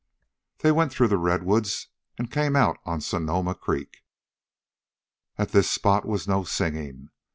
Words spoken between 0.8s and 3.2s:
through the redwoods and came out on